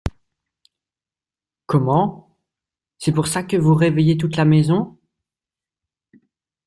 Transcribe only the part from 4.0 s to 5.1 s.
toute la maison!